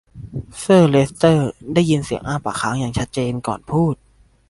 [0.59, 3.95] เซอร์เลสเตอร์ได้ยินเสียงอ้าปากค้างอย่างชัดเจนก่อนพูด